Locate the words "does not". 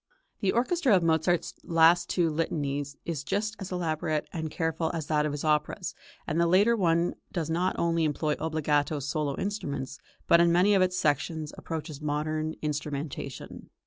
7.31-7.75